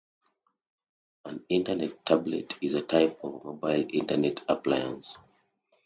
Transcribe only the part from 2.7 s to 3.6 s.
a type of a